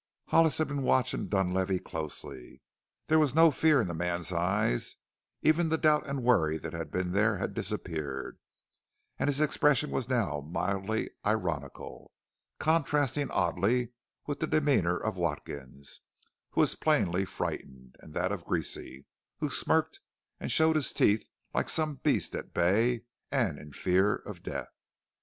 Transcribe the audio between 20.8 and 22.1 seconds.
teeth like some